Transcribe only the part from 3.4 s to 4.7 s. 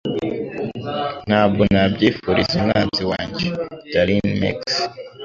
mubi. (darinmex)